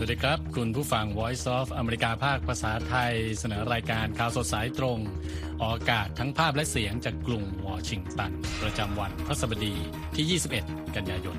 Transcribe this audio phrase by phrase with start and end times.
[0.00, 4.98] สวัสดีครับ คุณผู้ฟัง Voice of อเมริกาภาคภาษาไทย เสนอรายการข่าวสดสายตรง
[5.62, 9.74] ออกอากาศทั้งภาพและเสียงจากกรุงวอชิงตัน ประจำวันพฤหัสบดี
[10.16, 11.36] ที่ 21 กันยายน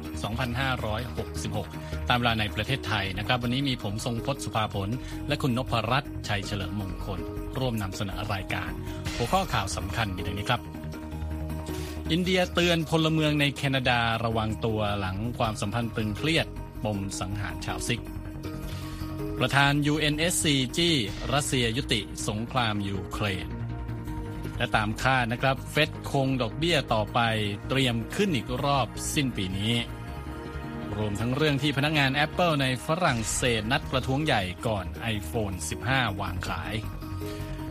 [1.23, 4.89] 2566 ตามเวลาในประเทศไทยนะครับ วันนี้มีผมทรงพศสุภาผล
[5.28, 7.20] และคุณนพรัตน์ชัยเฉลิมมงคล
[7.59, 8.72] ร่วมนำเสนอรายการ
[9.16, 10.62] หัวข้อข่าวสำคัญมีดังนี้ครับ
[12.12, 16.48] อินเดียเตือนพลเมืองในแคนาดาระวังตัวหลังความสัมพันธ์ตึงเครียด
[16.84, 18.03] ปมสังหารชาวซิก
[19.43, 20.45] ประธาน UNSC
[20.77, 20.95] จี้
[21.34, 23.47] รัสเซียยุติสงครามยูเครน
[24.57, 27.20] และตามคาดนะครับ เฟดคงดอกเบี้ยต่อไป
[27.70, 29.73] เตรียมขึ้นอีกรอบสิ้นปีนี้
[30.97, 35.55] รวมทั้งเรื่องที่พนักงงาน Apple ในฝรั่งเศสนัดประท้วงใหญ่ก่อน iPhone
[35.88, 36.73] 15 วางขาย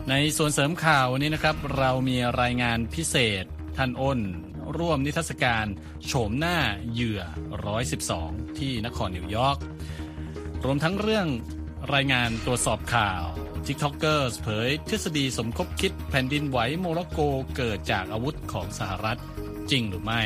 [0.09, 3.43] ในส่วนเสริมข่าววันนี้นะครับ เรามีรายงานพิเศษ
[3.77, 4.19] ท่านอ้น
[4.77, 5.65] ร่วมนิทรรศการ
[6.05, 6.57] โฉมหน้า
[6.91, 7.21] เหยื่อ
[7.89, 9.59] 112 ที่นครนิวยอร์ก
[10.65, 11.27] รวมทั้งเรื่อง
[11.93, 13.23] รายงานตรวจสอบข่าว
[13.65, 17.19] TikTokers เผยทฤษฎีสมคบคิดแผ่นดินไหวโมร็อกโก
[17.55, 19.19] เกิดจากอาวุธของสหรัฐ
[19.71, 20.21] จริงหรือไม่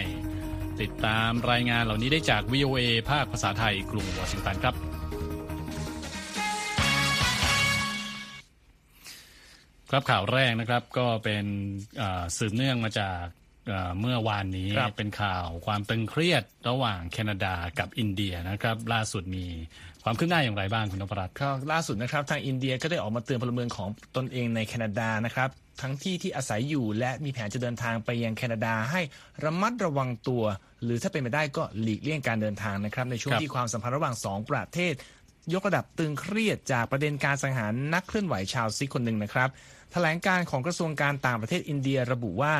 [0.81, 4.75] ติดตามรายงานเหล่านี้ได้จาก VOA ภาคภาษาไทยกรุงวอชิงตันครับ
[9.89, 11.45] ครับข่าวแรกนะครับก็เป็น
[12.37, 13.23] สืบเนื่องมาจาก
[13.99, 19.45] เมื่อวานนี้เป็นข่าวความตึงเครียดระหว่างแคนาดากับอินเดียนะครับ ล่าสุดมี
[20.03, 25.49] ความคืบหน้าอย่างไรบ้างคุณนพรัตน์ก็ล่าสุดนะครับทางอินเดียก็ได้ออกมาเตือนพลเมืองของตนเองในแคนาดานะครับ
[25.81, 29.01] ทั้งที่ที่อาศัยอยู่และมีแผนจะเดินทางไปยังแคนาดาให้
[29.43, 30.43] ระมัดระวังตัว
[30.83, 34.93] หรือถ้าเป็นไปได้ก็หลีกเลี่ยงการเดินทางนะครับ ในช่วงที่ความสัมพันธ์ระหว่าง 2 ประเทศ
[35.53, 39.49] ยกระดับตึงเครียดจากประเด็นการสังหารนักเคลื่อนไหวชาวซิกคนหนึ่งนะครับ
[39.91, 42.53] แถลงการของกระทรวงการต่างประเทศอินเดียระบุว่า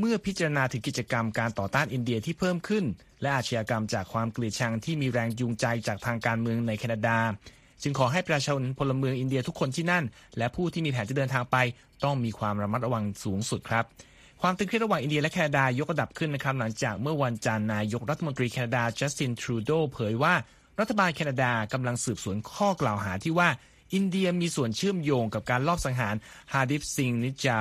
[0.00, 2.84] เมื่อพิจารณาถึงกิจกรรมการต่อต้านอินเดียที่เพิ่มขึ้น
[3.22, 7.18] และอาชญากรรมจากความเกลียดชังที่มีแรงจูงใจจากทางการเมืองในแคนาดา
[7.82, 10.04] จึงขอให้ประชาชนพลเมืองอินเดียทุกคนที่นั่น
[10.38, 11.56] และผู้ที่มีแผนจะเดินทางไป
[12.04, 13.84] ต้องมีความระมัดระวังสูงสุดครับ
[14.40, 20.34] ความตึงเครียดระหว่างอินเดียและแคนาดายกระดับขึ้นนะครับหลังจากเมื่อวันจันทร์นายกรัฐมนตรีแคนาดาจัสตินทรูโดเผยว่า
[20.80, 23.48] รัฐบาลแคนาดากำลังสืบสวนข้อกล่าวหาที่ว่า
[23.94, 26.14] อินเดียมีส่วนเชื่อมโยงกับการลอบสังหาร
[26.52, 27.58] ฮาดิฟซิงนิจา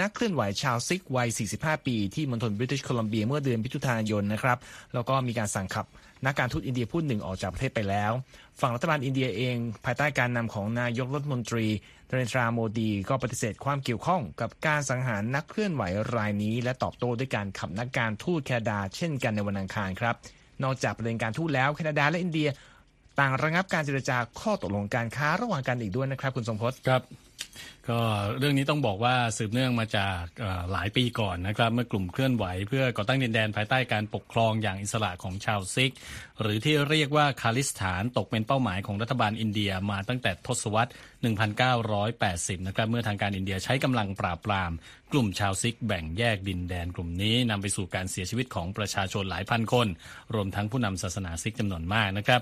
[0.00, 4.58] นักเคลื่อนไหวชาวซิกข์วัย 45 ปี ที่มณฑลบริติชโคลัมเบียเมื่อเดือนมิถุนายนนะครับ
[4.94, 5.86] แล้วก็มีการสั่งขับ
[6.26, 8.12] นักการทูตอินเดียผู้หนึ่งออกจากประเทศไปแล้ว
[8.60, 11.66] ฝั่งรัฐบาลอินเดียเอง ภายใต้การนำของนายกรัฐมนตรี
[12.08, 15.82] เรนทราโมดี ก็ปฏิเสธความเกี่ยวข้องกับการสังหารนักเคลื่อนไหว
[16.16, 20.14] รายนี้ และตอบโต้ด้วยการขับนักการทูตแคนาดา เช่นกันในวันอังคารครับ
[20.64, 22.48] นอกจากประเด็นการทูตแล้วแคนาดาและอินเดีย
[23.20, 27.02] ต่างระงับการเจรจาข้อตกลงการค้าระหว่างกันอีกด้วยนะครับ คุณทรงพจน์ครับ
[27.90, 28.00] ก็
[28.38, 30.22] เรื่องนี้ต้องบอกว่าสืบเนื่องมาจาก
[30.72, 35.92] หลายปีก่อนนะครับ เมื่อกลุ่มเคลื่อนไหว เพื่อก่อตั้งดินแดนภายใต้การปกครองอย่างอิสระของชาวซิกข์
[36.40, 40.90] หรือที่เรียกว่าคาลิสถานตกเป็นเป้าหมายของรัฐบาลอินเดียมาตั้งแต่ทศวรรษ
[41.78, 44.72] 1980 นะครับ เมื่อทางการอินเดียใช้กำลังปราบปราม
[45.12, 49.86] กลุ่มชาวซิกข์แบ่งแยกดินแดนกลุ่มนี้นำไปสู่การเสียชีวิตของประชาชนหลายพันคน
[50.34, 52.40] รวมทั้งผู้นำศาสนาซิกจำนวนมากนะครับ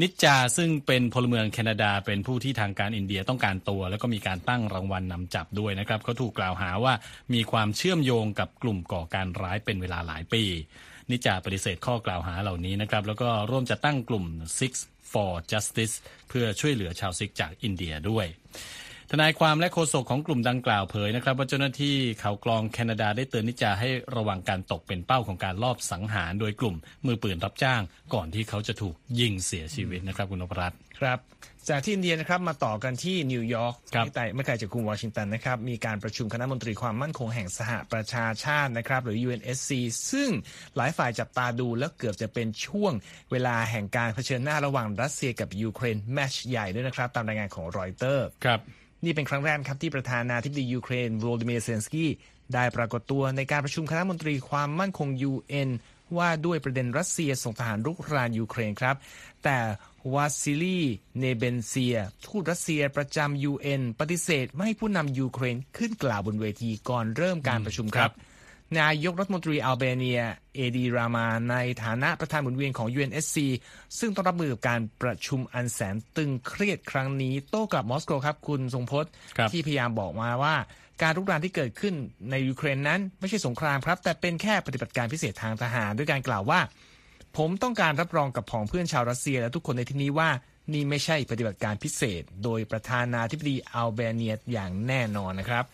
[0.00, 6.94] นิจจาซึ่งเป็นพลเมืองแคนาดาเป็นผู้ที่ทางการอินเดียต้องการตัว แล้วก็มีการตั้งรางวัลนำจับด้วยนะครับเขาถูกกล่าวหาว่า
[7.34, 10.44] มีความเชื่อมโยงกับกลุ่มก่อการร้ายเป็นเวลาหลายปี
[11.10, 14.24] นิจาปฏิเสธข้อกล่าวหาเหล่านี้นะครับ แล้วก็ร่วมจะตั้งกลุ่ม
[14.58, 14.72] Six
[15.12, 15.94] for Justice
[16.28, 18.26] เพื่อช่วยเหลือชาวซิกจากอินเดียด้วย
[19.10, 27.80] ทนายความและโฆษกของกลุ่มดังกล่าวเผยนะครับ ว่าเจ้าหน้าที่เขากรองแคนาดาได้เตือนนิจาให้ระวังการตกเป็นเป้าของการลอบสังหารโดยกลุ่มมือปืนรับจ้าง
[28.14, 31.18] ก่อนที่เขาจะถูกยิงเสียชีวิตนะครับคุณนพรัตน์ครับ
[31.70, 33.74] จากที่อินเดียนะครับมาต่อกันที่นิวยอร์ก
[34.04, 39.70] ที่ไต่ไม่ไกลจากกรุงวอชิงตันนะครับมีการประชุมคณะมนตรีความมั่นคงแห่งสหประชาชาตินะครับหรือ UNSC
[40.10, 40.30] ซึ่ง
[40.76, 42.92] หลายฝ่ายจับตาดูแล้วเกือบจะเป็นช่วง
[43.32, 48.60] เวลาแห่งการเผชิญหน้าระหว่างรัสเซียกับยูเครนแมตช์ใหญ่ด้วยนะครับ ตามรายงานของรอยเตอร์ครับ
[49.04, 52.10] นี่เป็นครั้งแรกครับที่ประธานาธิบดียูเครนโวโลดิเมียร์เซเลนสกี้
[52.54, 55.70] ได้ปรากฏตัวในการประชุมคณะมนตรีความมั่นคง UN
[56.18, 58.96] ว่าด้วยประเด็นรัสเซียส่งทหารรุกรานยูเครนครับ
[59.44, 59.58] แต่
[60.14, 60.80] วาซิลี
[61.18, 61.96] เนเบนเซีย
[62.26, 68.10] ทูตรัสเซียประจำ UN ปฏิเสธไม่ให้ผู้นำยูเครนขึ้นกล่าวบนเวทีก่อนเริ่มการประชุมครับ
[68.80, 70.20] นายกรัฐมนตรีอัลเบเนีย
[70.54, 73.36] เอดีรามาในฐานะประธานหมุนเวียนของ UNSC
[73.98, 79.10] ซึ่งต้องรับมือกับการประชุมอันแสนตึงเครียดครั้งนี้ โต้กับมอสโกครับคุณทรงพจน์
[79.52, 80.56] ที่พยายามบอกมาว่า
[81.02, 81.94] การรุกรานที่เกิดขึ้น
[82.30, 86.60] ในยูเครนนั้นไม่ใช่สงครามครับ แต่เป็นแค่ปฏิบัติการพิเศษทางทหารด้วยการกล่าวว่า
[87.36, 90.30] ผมต้องการรับรองกับผองเพื่อนชาวรัสเซียและทุกคนในที่นี้ว่า
[90.72, 95.64] นี่ไม่ใช่ปฏิบัติการพิเศษ โดยประธานาธิบดีอัลเบเนียอย่างแน่นอนนะครับ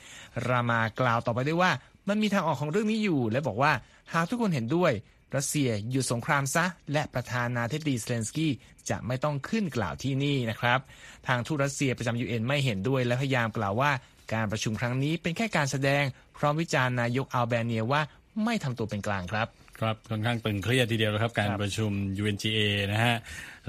[0.48, 1.70] รามากล่าวต่อไปด้วยว่า
[2.08, 3.72] มันมีทางออกของเรื่องนี้อยู่ และบอกว่า
[4.12, 4.92] หากทุกคนเห็นด้วย
[5.36, 8.52] รัสเซียหยุดสงครามซะ และประธานาธิบดีเซเลนสกี้
[8.90, 10.78] จะไม่ต้องขึ้นกล่าวที่นี่นะครับ
[11.26, 13.90] ทางทูตรัสเซียประจำยูเอ็นไม่เห็นด้วย และพยายามกล่าวว่า
[14.32, 16.04] การประชุมครั้งนี้เป็นแค่การแสดง
[16.38, 18.02] พร้อมวิจารณ์นายกอัลเบเนียว่า
[18.44, 19.48] ไม่ทำตัวเป็นกลางครับ
[19.82, 21.90] ครับค่อนข้างตึงเครียดทีเดียวนะครับการประชุม
[22.22, 22.58] UNGA
[22.92, 23.16] นะฮะ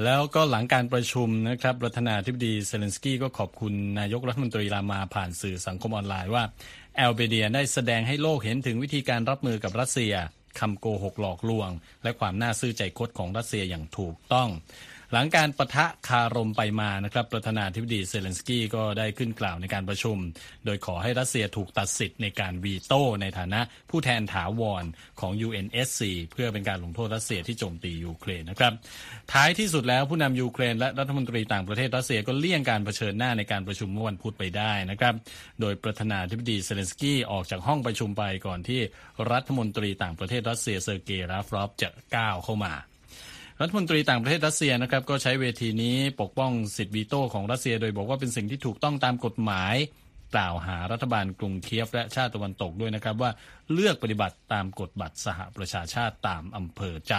[0.03, 6.43] แล้วก็หลังการประชุมนะครับประธานาธิบดีเซเลนสกี้ก็ขอบคุณนายกรัฐมนตรีรามาผ่านสื่อสังคมออนไลน์ว่า
[6.95, 10.13] แอลเบเนียได้แสดงให้โลกเห็นถึงวิธีการรับมือกับรัสเซีย
[10.59, 11.69] คำโกหกหลอกลวง
[12.03, 14.49] และความหน้าซื่อใจคดของรัสเซียอย่างถูกต้อง
[15.15, 20.17] หลังการปะทะคารมไปมานะครับประธานาธิบดีเซเลนสกี้ก็ได้ขึ้นกล่าวในการประชุม
[20.65, 24.83] โดยขอให้รัสเซียถูกตัดสิทธิ์ในการวีโต้ในฐานะผู้แทนถาวร
[25.19, 26.01] ของ UNSC
[26.31, 28.73] เพื่อเป็นการลงโทษรัสเซียที่โจมตียูเครนนะครับ
[29.33, 35.13] ท้ายที่สุดแล้วผู้นำยูเครนและรัฐมนตรีต่างประเทศรัสเซียก็เลี่ยงการเผชิญหน้าในการประชุมเมื่อวันพุธไปได้นะครับ
[35.61, 38.81] โดยประธานาธิบดีเซเลนสกี้ออกจากห้องประชุมไปก่อนที่
[39.31, 42.73] รัฐมนตรีต่างประเทศรัสเซียเซอร์เกย์ ลาฟรอฟจะก้าวเข้ามา
[43.63, 49.75] รัฐมนตรีต่างประเทศรัสเซียนะครับก็ใช้เวทีนี้ปกป้องสิทธิวีโต้ของรัสเซีย โดยบอกว่าเป็นสิ่งที่ถูกต้องตามกฎหมาย
[50.35, 53.31] กล่าวหารัฐบาลกรุงเคียฟและชาติตะวันตกด้วยนะครับว่า
[53.73, 57.15] เลือกปฏิบัติตามกฎบัตรสหประชาชาติตามอำเภอใจ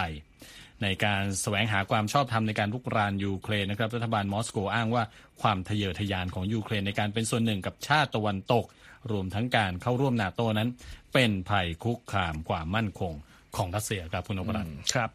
[0.83, 5.03] ในการแสวงหาความชอบธรรมในการรุกรานยูเครนนะครับรัฐบาลมอสโกอ้างว่า
[5.41, 8.65] ความทะเยอทะยานของยูเครนในการเป็นส่วนหนึ่งกับชาติตะวันตก
[9.11, 10.69] รวมทั้งการเข้าร่วมนาโตนั้น
[11.13, 13.13] เป็นภัยคุกคามความมั่นคง
[13.57, 15.09] ของรัสเซียครับคุณอภรัตน์ครับ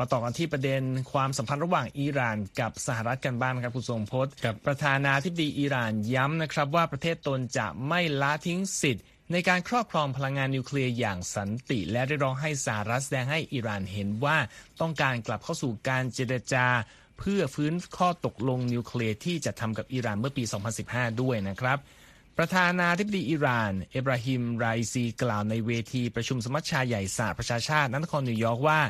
[0.00, 0.82] มาต่อกันที่ประเด็น
[1.12, 14.36] ความสัมพันธ์ระหว่างอิหร่านกับสหรัฐกันบ้างครับคุณทรงพจน์ครับประธานาธิบดีอิหร่านย้ำนะครับว่าประเทศตนจะไม่ละทิ้งสิทธิ์ ในการครอบครองพลังงานนิวเคลียร์อย่างสันติ และได้ร้องให้สหรัฐแสดงให้อิหร่านเห็นว่า
[14.80, 16.66] ต้องการกลับเข้าสู่การเจรจา
[17.18, 20.44] เพื่อฟื้นข้อตกลงนิวเคลียร์ที่จะทำกับอิหร่านเมื่อปี
[20.82, 21.78] 2015 ด้วยนะครับ
[22.38, 28.80] ประธานาธิบดีอิหร่าน เอบราฮิม ไรซี กล่าวในเวทีประชุมสมัชชาใหญ่สหประชาชาตินครนิวยอร์กว่า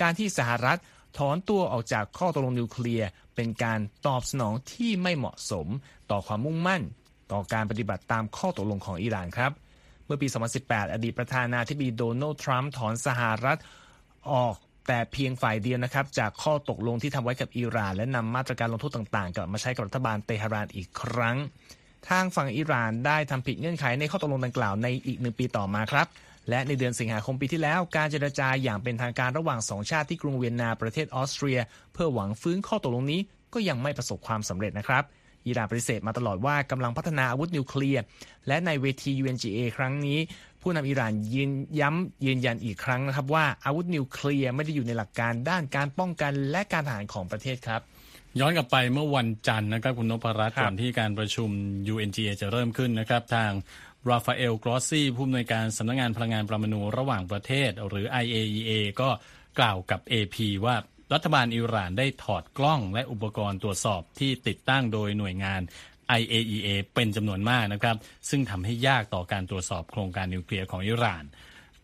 [0.00, 0.78] การที่สหรัฐ
[1.18, 5.66] ถอนตัวออกจากข้อตกลงนิวเคลียร์เป็นการตอบสนองที่ไม่เหมาะสม
[6.10, 6.82] ต่อความมุ่งมั่น
[7.32, 9.52] ต่อการปฏิบัติตามข้อตกลงของอิหร่านครับ
[10.06, 10.26] เมื่อปี
[10.60, 13.58] 2018 อดีตประธานาธิบดีโดนัลด์ทรัมป์ถอนสหรัฐ
[14.32, 14.54] ออก
[14.88, 21.36] แต่เพียงฝ่ายเดียวนะครับ จากข้อตกลงที่ทำไว้กับอิหร่าน และนำมาตรการลงโทษต่างๆ กลับมาใช้กับรัฐบาลเตหะรานอีกครั้ง
[22.08, 26.06] ทางฝั่งอิหร่านได้ทำผิดเงื่อนไขในข้อตกลงดังกล่าวในอีกหนึ่งปีต่อมาครับ
[26.48, 31.58] และในเดือนสิงหาคมปีที่แล้ว การเจรจาอย่างเป็นทางการระหว่างสองชาติที่กรุงเวียนนาประเทศออสเตรีย
[31.92, 33.20] เพื่อหวังฟื้นข้อตกลงนี้
[33.54, 35.04] ก็ยังไม่ประสบความสำเร็จนะครับ
[35.46, 38.02] อิหร่านปฏิเสธมาตลอดว่ากำลังพัฒนาอาวุธนิวเคลียร์
[38.46, 40.18] และในเวที UNGA ครั้งนี้
[40.62, 41.50] ผู้นำอิหร่านยืน
[41.80, 47.80] ย้ำยืนยันอีกครั้งนะครับว่าอาวุธนิวเคลียร์ไม่ได้อยู่ในหลักการด้านการป้องกันและการทหารของประเทศครับ
[48.40, 51.50] ย้อนกลับไปเมื่อวันจันทร์นะครับคุณนพรัตน์ครับก่อนที่การประชุม
[51.92, 53.50] UNGA จะเริ่มขึ้นนะครับทาง
[54.10, 59.10] ราฟาเอลกรอสซี่ผู้อำนวยการสำนักงานพลังงานปรมาณูระหว่างประเทศ หรือ IAEA ก็
[59.58, 60.76] กล่าวกับ AP ว่า
[61.12, 65.60] รัฐบาลอิหร่านได้ถอดกล้องและอุปกรณ์ตรวจสอบที่ติดตั้งโดยหน่วยงาน
[66.20, 67.96] IAEA เป็นจำนวนมากนะครับ
[68.30, 71.24] ซึ่งทำให้ยากต่อการตรวจสอบโครงการนิวเคลียร์ของอิหร่าน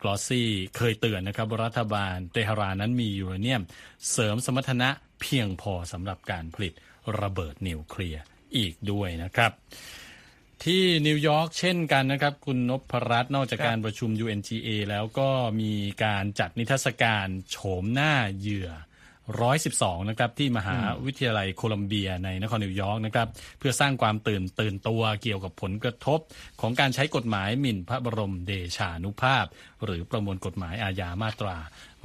[0.02, 3.62] กรอสซี่เคยเตือนนะครับว่ารัฐบาลเตหะรานนั้นมียูเรเนียม
[4.10, 4.88] เสริมสมรรถนะ
[5.20, 6.72] เพียงพอสำหรับการผลิต
[7.20, 8.22] ระเบิดนิวเคลียร์
[8.56, 9.52] อีกด้วยนะครับ
[10.64, 15.28] ที่นิวยอร์กเช่นกันนะครับ คุณนพรัตน์นอกจากครับการประชุม UNGA แล้วก็
[15.60, 15.72] มี
[16.04, 18.70] การจัดนิทรรศการโฉมหน้าเหยื่อ
[19.38, 26.20] 112 นะครับที่มหาวิทยาลัยโคลัมเบียในนครนิวยอร์กนะครับเพื่อสร้างความตื่นตื่นตัวเกี่ยวกับผลกระทบ
[26.60, 29.44] ของการใช้กฎหมายหมิ่นพระบรมเดชานุภาพ
[29.84, 31.56] หรือประมวลกฎหมายอาญามาตรา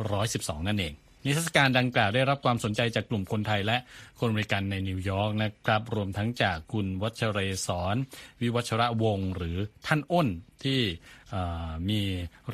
[0.09, 0.93] 112 นั่นเอง
[1.25, 3.77] นิทรรศการดังกล่าวได้รับความสนใจจากกลุ่มคนไทยและ
[4.20, 7.96] คนอเมริกันในนิวยอร์กนะครับ รวมทั้งจากคุณวัชเรศร
[8.41, 10.27] วิวัชรวงศ์หรือท่านอ้น
[10.63, 10.79] ที่
[11.89, 12.01] มี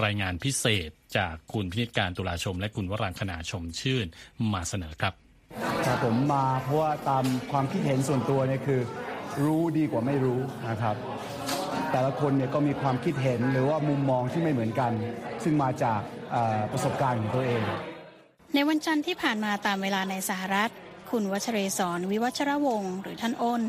[0.04, 4.06] รายงานพิเศษจากคุณพินิจการตุลาชม และคุณวรังคณาชมชื่น
[4.54, 5.13] มาเสนอครับ
[5.86, 8.82] ครับผมมาเพราะว่าตามความคิดเห็นส่วนตัวเนี่ยคือ
[9.44, 10.96] รู้ดีกว่าไม่รู้นะครับ
[11.92, 14.92] แต่ละคนเนี่ยก็มีความคิดเห็นหรือว่ามุมมองที่ไม่เหมือนกัน
[15.44, 16.01] ซึ่งมาจาก
[16.72, 17.63] ประสบการณ์ของตัวเอง
[18.53, 20.70] ในวันจันทร์ที่ผ่านมาตามเวลาในสหรัฐ
[21.10, 23.63] คุณวัชเรศรวิวัชรวงศ์หรือท่านอ้น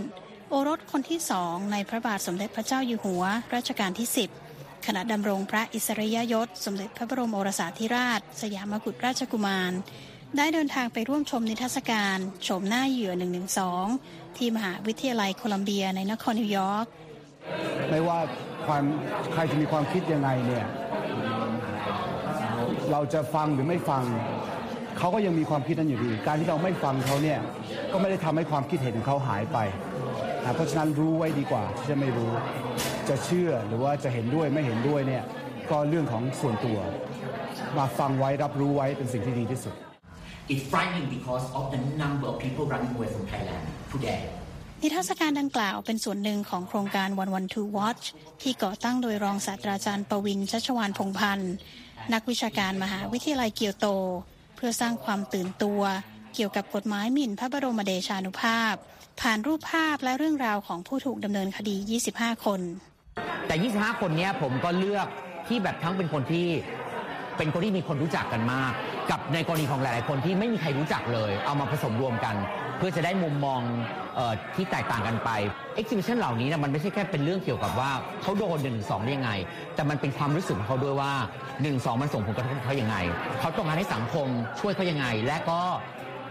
[0.49, 3.25] โอรสคนที่สองในพระบาทสมเด็จพระเจ้าอยู่หัว
[3.55, 4.09] รัชกาลที่
[4.49, 9.73] 10 ขณะดำรงพระอิสริยยศ สมเด็จพระบรมโอรสาธิราช สยามกุฎราชกุมาร
[10.37, 13.13] ได้เดินทางไปร่วมชมนิทรรศการชมหน้าเหยื่อ
[13.75, 16.87] 112 ที่มหาวิทยาลัยโคลัมเบียในนครนิวยอร์ก
[17.91, 18.19] ไม่ว่า
[18.67, 18.85] ความ
[19.33, 20.67] ใครจะมีความคิดยังไงเนี่ย
[22.91, 24.05] เราจะฟังหรือไม่ฟัง
[25.03, 27.39] เขาก็ยังมีความคิดนั้นอยู่ดี การที่เราไม่ฟังเขาเนี่ย
[27.93, 29.59] ก็ไม่ได้ทำให้ความคิดเห็นของเขาหายไป
[30.45, 32.31] นะเพราะฉะนั้นรู้ไว้ดีกว่าที่จะไม่รู้
[33.09, 35.25] จะเชื่อหรือว่าจะเห็นด้วยไม่เห็นด้วยเนี่ย
[35.71, 36.79] ก็เรื่องของส่วนตัว
[37.79, 39.75] มาฟังไว้รับรู้ไว้เป็นสิ่งที่ดีที่สุด
[40.53, 44.21] It's frightening because of the number of people running away from Thailand today.
[44.83, 48.05] นิทรรศการดังกล่าวเป็นส่วนหนึ่งของโครงการ One One Two Watch
[48.43, 51.55] ที่ก่อตั้งโดยรองศาสตราจารย์ประวินชัชวานพงพันธ์
[52.13, 55.83] นักวิชาการมหาวิทยาลัยเกียวโตเพื่อสร้างความตื่นตัว
[56.35, 58.75] เกี่ยวกับกฎหมายหมิ่นพระบรมเดชานุภาพ
[59.21, 61.77] ผ่านรูปภาพและเรื่องราวของผู้ถูกดำเนินคดี
[62.11, 62.61] 25 คน
[63.47, 65.07] แต่ 25 คนเนี้ยผมก็เลือก
[65.49, 66.47] ที่แบบทั้งเป็นคนที่
[67.37, 68.73] เป็นคนที่มีคนรู้จักกันมาก
[69.11, 72.35] กับในกรณีของหลาย ๆ คนที่ไม่มีใครรู้จักเลย เอามาผสมรวมกัน
[72.85, 73.61] พื่อจะได้มุมมอง
[74.15, 75.31] เออที่แตกต่างกันไป
[75.81, 77.91] exhibition เหล่านี้นะมันไม่ใช่แค่เป็นเรื่องเกี่ยวกับว่า
[78.23, 79.33] เขาโดนหนึ่งสองได้ยังไง
[79.75, 81.13] แต่มันเป็นความรู้สึกของเขาด้วยว่า
[81.43, 81.71] 1นึ
[82.01, 82.97] มันส่งผลกระทบกับเขายังไง
[83.41, 84.29] เขาต้องการให้สังคม
[84.61, 85.61] ช่วยเขายังไง และก็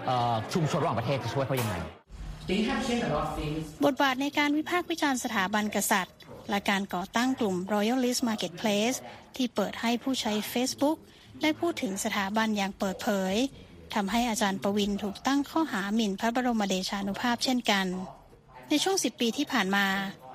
[0.05, 1.75] เอ่อชุมชนระหว่างประเทศจะช่วยเขายังไง
[2.49, 6.15] They have changed a lot of things บทบาทในการวิพากษ์วิจารณ์สถาบันกษัตริย์
[6.49, 8.97] และการก่อตั้งกลุ่ม Royalist Marketplace
[9.35, 10.97] ที่เปิดให้ผู้ใช้ Facebook
[11.41, 13.35] ได้พูดถึงสถาบันอย่างเปิดเผย
[13.93, 17.85] ทำให้อาจารย์ประวินถูกตั้งข้อหาหมิ่นพระบรมเดชานุภาพเช่นกัน
[18.69, 19.85] ในช่วง 10 ปีที่ผ่านมา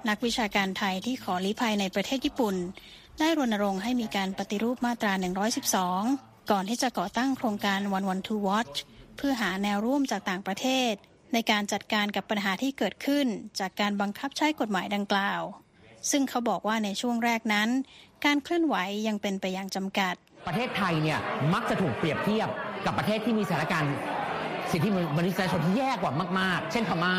[0.08, 2.56] นักวิชาการไทยที่ขอลี้ภัยในประเทศญี่ปุ่น
[3.18, 5.12] ได้รณรงค์ให้มีการปฏิรูปมาตรา
[5.80, 8.76] 112 ก่อนที่จะก่อตั้งโครงการ One One Two Watch
[9.16, 10.92] เพื่อหาแนวร่วมจากต่างประเทศ
[11.32, 13.26] ในการจัดการกับปัญหาที่เกิดขึ้น
[13.60, 15.42] จากการบังคับใช้กฎหมายดังกล่าว
[16.10, 17.68] ซึ่งเขาบอกว่าในช่วงแรกนั้น
[18.24, 20.14] การเคลื่อนไหวยังเป็นไปอย่างจำกัด
[20.46, 21.18] ประเทศไทยเนี่ย
[21.54, 22.48] มักจะถูกเปรียบเทียบ
[22.86, 23.92] กับประเทศที่มีสถานการณ์
[24.72, 24.88] สิทธิ
[25.18, 27.14] มนุษยชนที่แย่กว่ามาก ๆ เช่นพม่า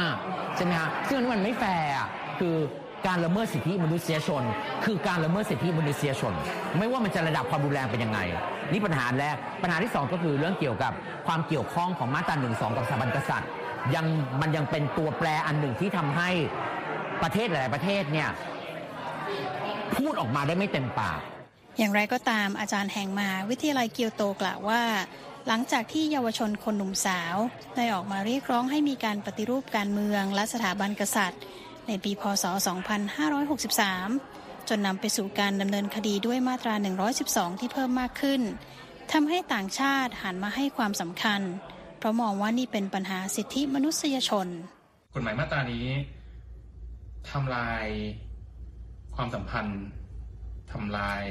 [0.55, 1.91] ใช่ไหมฮะซึ่งอันนี้มันไม่แฟร์
[2.39, 2.55] คือ
[3.07, 4.43] การละเมิดสิทธิมนุษยชน
[4.85, 6.33] คือการละเมิดสิทธิมนุษยชน
[6.77, 8.19] ไม่ว่ามันจะระดับความรุนแรงเป็นยังไง
[8.71, 10.93] นี่ปัญหาแรกปัญหาที่สองก็คือเรื่องเกี่ยวกับ
[11.27, 13.49] ความเกี่ยวข้องของมาตราหนึ่งสองกับสถาบันกษัตริย์
[13.95, 14.05] ยัง
[14.41, 16.29] มันยังเป็นตัวแปรอันหนึ่งที่ทำให้
[17.23, 18.29] ประเทศหลายประเทศเนี่ย
[19.95, 21.19] พูดออกมาได้ไม่เต็มปาก
[21.77, 24.83] อย่างไรก็ตามอาจารย์แห่งมาวิทยาลัยเกียวโตกล่าวว่า
[25.47, 27.35] หลังจากที่เยาวชนคนหนุ่มสาว
[27.75, 31.41] ได้ออกมาเรียกร้องให้มีการปฏิรูปการเมืองและสถาบันกษัตริย์
[31.87, 32.45] ในปีพศ
[33.75, 36.73] 2563 จนนำไปสู่การดำเนินคดีด้วยมาตรา
[37.17, 38.41] 112 ที่เพิ่มมากขึ้น
[39.11, 41.41] ทำให้ต่างชาติหันมาให้ความสำคัญ
[41.97, 44.47] เพราะมองว่านี่เป็นปัญหาสิทธิมนุษยชน
[45.13, 45.87] กฎหมายมาตรานี้
[47.31, 47.85] ทำลาย
[49.15, 49.81] ความสัมพันธ์
[50.71, 51.25] ทำลาย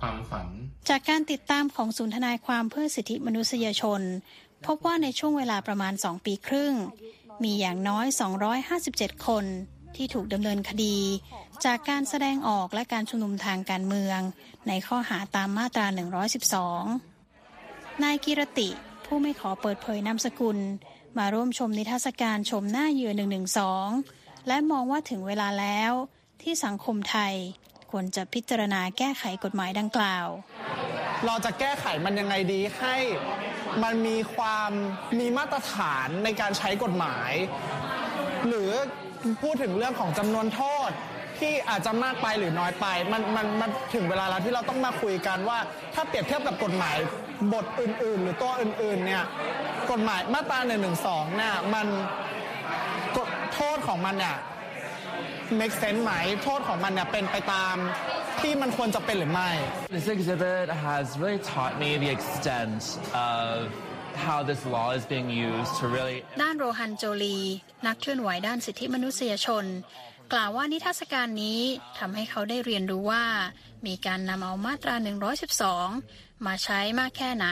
[0.00, 0.48] ความฝัน
[0.88, 4.00] จากการติดตามของศูนย์ทนายความเพื่อสิทธิมนุษยชน
[4.66, 6.74] พบว่าในช่วงเวลาประมาณ 2 ปีครึ่ง
[7.44, 8.06] มีอย่างน้อย
[8.66, 9.44] 257 คน
[9.96, 10.98] ที่ถูกดำเนินคดี
[11.64, 14.20] จากการแสดงออกและการชุมนุมทางการเมือง
[14.68, 15.86] ในข้อหาตามมาตรา
[17.14, 18.68] 112 นายกิรติ
[19.04, 20.58] ผู้ไม่ขอเปิดเผยนามสกุล
[21.18, 23.12] มาร่วมชมนิทรรศการชมหน้าเหยื่อ
[23.80, 25.92] 112 และมองว่าถึงเวลาแล้ว
[26.42, 27.34] ที่สังคมไทย
[27.98, 30.26] ควรจะพิจารณาแก้ไขกฎหมายดังกล่าว
[31.26, 32.96] เราจะแก้ไขมันยังไงดีให้
[33.82, 34.70] มันมีความ
[35.18, 37.32] มีมาตรฐานในการใช้กฎหมาย
[38.48, 38.70] หรือ
[39.42, 40.90] พูดถึงเรื่องของจำนวนโทษ
[41.38, 45.58] ที่อาจจะมากไปหรือน้อยไป มันมันมันถึงเวลาแล้วที่เราต้องมาคุยกันว่า
[45.94, 46.96] ถ้าเปรียบเทียบกับกฎหมาย
[47.52, 49.24] บทอื่น ๆ หรือตัวอื่น ๆ เนี่ย
[49.90, 50.74] กฎหมายมาตรา1นึ
[51.36, 51.86] เนี่ยมัน
[53.54, 54.36] โทษของมันเนี่ย
[55.60, 57.76] make sense ไหมโทษของมันเนี่ยเป็นไปตาม
[58.40, 59.50] ที่มันควรจะเป็นหรือไม่
[59.96, 62.80] This exhibit has really taught me the extent
[63.36, 63.56] of
[64.26, 67.40] how this law is being used to really ด้านโรฮันโจลี
[67.86, 69.64] นักเคลื่อนไหวด้านสิทธิมนุษยชน
[70.32, 71.60] กล่าวว่านิทรรศการนี้
[71.98, 73.24] ทำให้เขาได้เรียนรู้ว่า
[73.86, 74.94] มีการนำเอามาตรา
[75.70, 77.46] 112 มาใช้มากแค่ไหน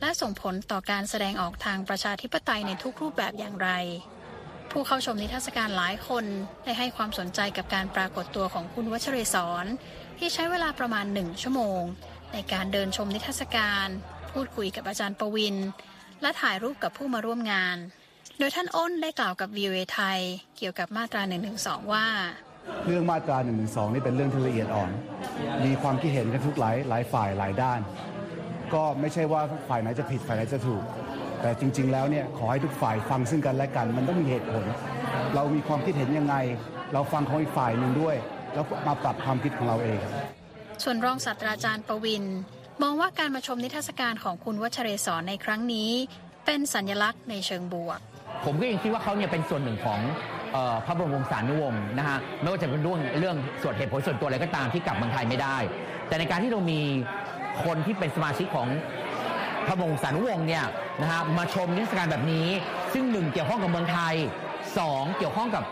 [0.00, 3.70] และส่งผลต่อการแสดงออกทางประชาธิปไตยในทุกรูปแบบอย่างไร
[4.70, 6.24] ผู้เข้าชมนิทรรศการหลายคน
[6.64, 9.64] ได้ให้ความสนใจกับการปรากฏตัวของคุณวัชเรศร
[10.18, 11.82] ที่ใช้เวลาประมาณหนึ่งชั่วโมง
[12.32, 13.86] ในการเดินชมนิทรรศการ
[14.32, 15.56] พูดคุยกับอาจารย์ประวิน
[16.22, 17.76] และถ่ายรูปกับผู้มาร่วมงาน
[18.38, 20.18] โดยท่านอ้นได้กล่าวกับวีเอไทย
[20.56, 21.50] เกี่ยวกับมาตรา1นึ
[21.92, 22.06] ว่า
[22.86, 23.52] เรื่องมาตรา1นึ
[23.92, 24.90] นี่เป็นเรื่องที่ละเอียดอ่อน
[25.64, 27.80] มีความคิดเห็นกันทุกหลายหลายฝ่ายหลายด้าน
[28.74, 30.82] ก็ไม่ใช่ว่าฝ่ายไหนจะผิดฝ่ายไหนจะถูก
[31.42, 34.64] แต่จริง ๆ แล้วเนี่ยขอให้ทุกฝ่ายฟังซึ่งกันและกัน มันต้องมีเหตุผล
[35.34, 36.34] เรามีความคิดเห็นยังไง
[36.92, 38.16] เราฟังของอีกฝ่ายหนึ่งด้วย
[38.54, 40.00] แล้วมาปรับความคิดของเราเอง
[40.84, 42.24] ส่วนรองศาสตราจารย์ประวิน
[42.82, 45.90] มองว่าการมาชมนิทรรศการของคุณวัชเรศรในครั้งนี้
[46.46, 47.98] เป็นสัญลักษณ์ในเชิงบวก
[48.44, 50.00] ผมก็ยังคิดว่าเขาเนี่ยเป็นส่วนหนึ่งของ
[50.52, 55.56] เออพระบรมวงศานุวงศ์นะฮะไม่ว่าจะเป็นเรื่องเรื่องส่วนเหตุผลส่วนตัวอะไรก็ตามที่กลับเมืองไทยไม่ได้
[56.08, 56.80] แต่ในการที่เรามี
[57.64, 58.68] คนที่เป็นสมาชิกของ
[59.68, 60.64] พระมงศานุวงศ์เนี่ย
[61.00, 62.46] นะฮะมาชมนิทรรศการแบบนี้
[62.92, 64.14] ซึ่งหนึ่งเกี่ยวข้องกับเมืองไทย
[64.78, 65.64] สองเกี่ยวข้องกับ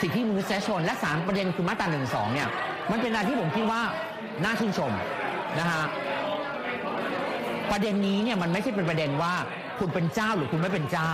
[0.00, 2.48] สิทธิมนุษยชน และสามประเด็นคือมาตราหนึ่งสองเนี่ย
[2.90, 3.82] มันเป็นอะไรที่ผมคิดว่า
[4.44, 4.92] น่าชื่นชม
[5.58, 5.84] นะฮะ
[7.70, 9.34] ประเด็นนี้เนี่ยมันไม่ใช่เป็นประเด็นว่า
[9.78, 11.12] คุณเป็นเจ้าหรือคุณไม่เป็นเจ้า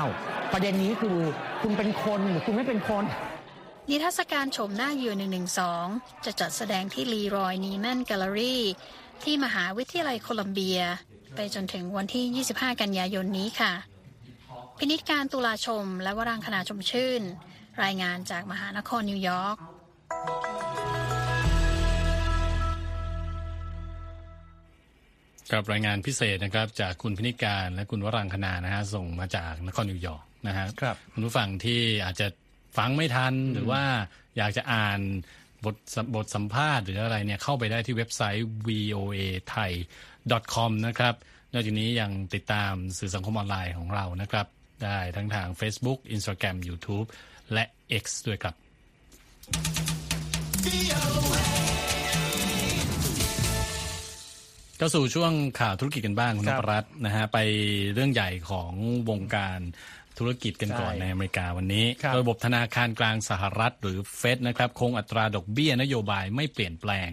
[0.53, 1.19] ประเด็นนี้คือ
[1.63, 3.05] คุณเป็นคนหรือคุณไม่เป็นคน
[3.91, 5.15] นิทรรศการโฉมหน้าเหยื่อ
[5.69, 8.63] 112 จะจัดแสดงที่ลีรอยนีแมนแกลเลอรี่
[9.23, 10.81] ที่มหาวิทยาลัยโคลัมเบีย
[11.35, 13.73] ไปจนถึงวันที่ 25 กันยายนนี้ค่ะ
[14.79, 17.23] พินิจกานต์ ตุลาชม และวรางคณาชมชื่น
[17.85, 19.57] รายงานจากมหานครนิวยอร์ก
[25.53, 32.27] กับรายงานพิเศษนะครับ จากคุณพินิการและคุณวรังคณานะฮะส่งมาจากนครนิวยอร์กนะฮะครับคุณผู้ฟังที่อาจจะ
[32.79, 33.83] ฟังไม่ทันหรือว่า
[34.37, 35.01] อยากจะอ่าน
[35.65, 35.77] บท
[36.15, 39.21] บทสัมภาษณ์หรืออะไรเนี่ยเข้าไปได้ที่เว็บไซต์ voa
[39.55, 39.71] thai
[40.55, 41.15] com นะครับ
[41.53, 44.47] นอกจากนี้ยังติดตามสื่อสังคมออนไลน์ของเรานะครับ
[44.85, 47.07] ได้ทั้งทาง Facebook Instagram YouTube
[47.53, 47.65] และ
[48.03, 48.55] X ด้วยครับ
[54.81, 57.39] ก็สู่ช่วงข่าวธุรกิจกันบ้างคุณนครับพรัตน์นะฮะไป
[57.95, 58.73] เรื่องใหญ่ของ
[59.11, 59.61] วงการ
[60.19, 67.11] ธุรกิจกันก่อนใช่ในอเมริกาวันนี้ครับระบบธนาคารกลางสหรัฐหรือเฟดนะครับคงอัตราดอกเบี้ยนโยบายไม่เปลี่ยนแปลง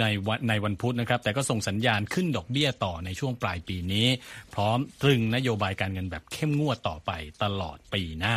[0.00, 4.06] ในวันในวันพุธนะครับ แต่ก็ส่งสัญญาณขึ้นดอกเบี้ยต่อในช่วงปลายปีนี้
[4.54, 7.10] พร้อมตรึงนโยบายการเงินแบบเข้มงวดต่อไป
[7.42, 8.36] ตลอดปีหน้า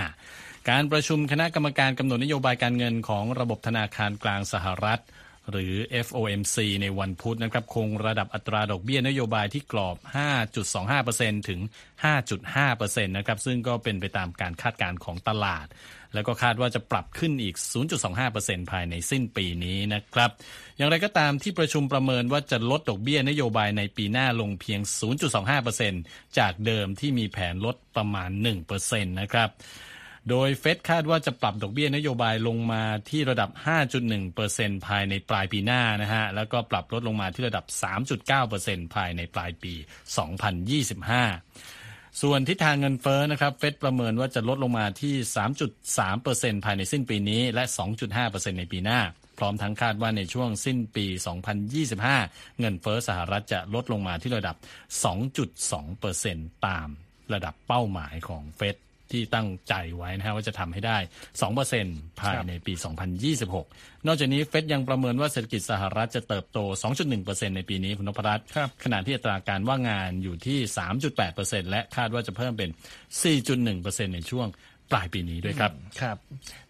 [0.70, 5.02] การประชุมคณะกรรมการกำหนดนโยบายการเงินของระบบธนาคารกลางสหรัฐ
[5.50, 5.74] หรือ
[6.06, 9.98] FOMC ในวันพุธนะครับคงระดับอัตราดอกเบี้ยนโยบายที่กรอบ
[10.72, 11.60] 5.25%ถึง
[12.34, 15.68] 5.5%นะครับซึ่งก็เป็นไปตามการคาดการณ์ของตลาด
[16.14, 17.56] แล้วก็คาดว่าจะปรับขึ้นอีก
[18.14, 20.30] 0.25%ภายในสิ้นปีนี้นะครับ
[20.78, 24.80] อย่างไรก็ตามที่ประชุมประเมินว่าจะลดดอกเบี้ยนโยบายในปีหน้าลงเพียง
[25.60, 28.30] 0.25%จากเดิมที่มีแผนลดประมาณ
[28.72, 29.50] 1%นะครับ
[30.30, 33.50] โดยเฟดคาดว่าจะปรับดอกเบี้ยนโยบายลงมาที่ระดับ
[34.18, 37.66] 5.1%ภายในปลายปีหน้านะฮะ แล้วก็ปรับลดลงมาที่ระดับ
[38.30, 39.74] 3.9%ภายในปลายปี
[40.98, 45.16] 2025ส่วนทิศทางเงินเฟ้อนะครับเฟดประเมินว่าจะลดลงมาที่
[45.90, 47.64] 3.3%ภายในสิ้นปีนี้ และ
[48.12, 49.00] 2.5%ในปีหน้า
[49.38, 51.06] พร้อมทั้งคาดว่าในช่วงสิ้นปี
[51.84, 54.56] 2025 เงินเฟ้อสหรัฐจะลดลงมาที่ระดับ
[55.42, 56.88] 2.2%ตาม
[57.34, 58.76] ระดับเป้าหมายของเฟด
[59.14, 60.98] ที่ตั้งใจไว้นะฮะว่าจะทำให้ได้
[61.60, 62.74] 2%ภายในปี
[63.40, 66.60] 2026 นอกจากนี้เฟดยังประเมินว่าเศรษฐกิจสหรัฐจะเติบโต
[67.08, 70.58] 2.1%ในปีนี้คุณนพรัตน์ครับขณะที่อัตราการว่างงานอยู่ที่
[71.16, 72.70] 3.8%และคาดว่าจะเพิ่มเป็น
[73.22, 74.48] 4.1%ในช่วง
[74.92, 76.18] ปลายปีนี้ด้วยครับครับ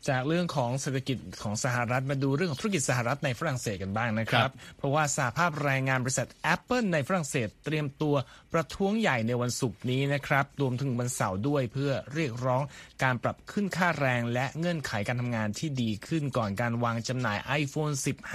[0.10, 8.16] จากเรื่องของเศรษฐกิจของสหรัฐมาดูเรื่องของธุรกิจสหรัฐในฝรั่งเศสกันบ้างนะครัครับบเพราะว่าสาภาพแรงงานบริษัท Apple ในฝรั่งเศสเตรียมตัว
[8.54, 12.64] ประท้วงใหญ่ในวันศุกร์นี้นะครับรวมถึงวันเสาร์ด้วยเพื่อเรียกร้อง
[13.04, 17.94] การปรับขึ้นค่าแรงและเงื่อนไขการทำงานที่ดีขึ้นก่อนการวางจำหน่าย iPhone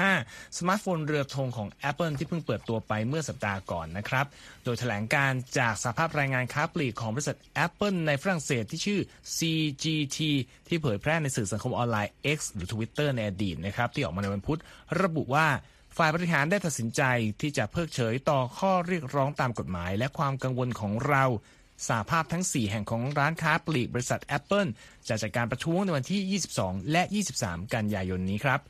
[0.08, 4.26] 15 สมาร์ทโฟนเรือธงของ Apple ที่เพิ่งเปิดตัวไปเมื่อสัปดาห์ก่อนนะครับ
[4.64, 9.00] โดยแถลงการณ์จากสหภาพแรงงานค้าปลีกของบริษัท Apple ในฝรั่งเศสที่ชื่อ
[9.82, 10.18] CGT
[10.68, 14.60] ที่เผยแพร่ในสื่อสังคมออนไลน์ X หรือ Twitter ในอดีตนะครับที่ออกมาในวันพุธ
[15.02, 15.46] ระบุว่า
[15.96, 17.02] ฝ่ายบริหารได้ตัดสินใจ
[17.40, 21.24] ที่จะเพิกเฉยต่อข้อเรียกร้องตามกฎหมาย และความกังวลของเรา
[21.88, 24.68] สาภาพทั้ง 4 แห่งของร้านค้าปลีกบริษัท Apple
[25.08, 27.02] จะจัดการประท้วงในวันที่ 22 และ
[27.38, 28.60] 23 กันยายนนี้ครับ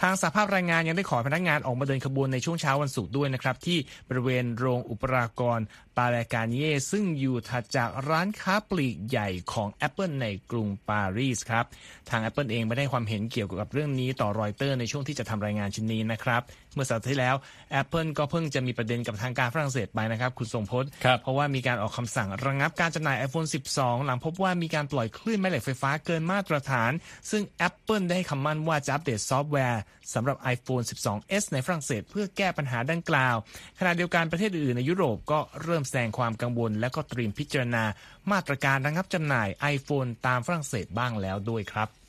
[0.00, 3.78] ทางสาภาพแรงงานยังได้ขอพนักงานออกมาเดินขบวนในช่วงเช้าวันศุกร์ด้วยนะครับ ที่
[4.08, 5.58] บริเวณโรงอุปรากร
[5.96, 11.64] ปาเลกาเย่ซึ่งอยู่ถัดจากร้านค้าปลีกใหญ่ของ Apple ในกรุงปารีสครับ
[12.10, 16.42] ทาง Apple เองไม่ได้ความเห็นเกี่ยวกับเรื่องนี้ต่อรอยเตอร์ในช่วงที่จะทำรายงานชิ้นนี้นะครับ
[16.74, 17.34] เมื่อสัปดาห์ที่แล้ว
[17.80, 26.90] Apple ก็เพิ่งจะมีประเด็นกับทางการฝรั่งเศสไปนะครับ คุณทรงพจน์ครับเพราะว่ามีการออกคำสั่งระงับการจำหน่าย iPhone 12 หลังพบว่ามีการปล่อยคลื่นแม่เหล็กไฟฟ้าเกินมาตรฐาน
[27.30, 29.81] ซึ่ง Apple ได้ให้คำมั่นว่าจะอัปเดตซอฟต์แวร์
[30.14, 33.36] สำหรับ iPhone 12s ในฝรั่งเศสเพื่อแก้ปัญหาดังกล่าว
[33.78, 37.84] ขณะเดียวกันประเทศอื่นในยุโรปก็เริ่มแสดงความกังวล และก็เตรียมพิจารณา
[38.32, 42.01] มาตรการระงับจำหน่าย iPhone ตามฝรั่งเศสบ้างแล้วด้วยครับ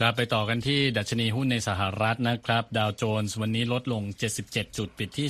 [0.00, 4.02] ครับไปต่อกันที่ดัชนีหุ้นในสหรัฐนะครับ ดาวโจนส์วันนี้ลดลง
[4.40, 5.28] 77 จุดปิดที่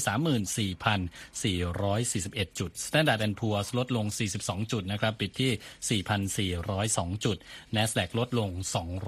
[1.94, 4.06] 34,441 จุด Standard Poor's ลดลง
[4.38, 7.36] 42 จุดนะครับปิดที่ 4,402 จุด
[7.76, 8.50] NASDAQ ลดลง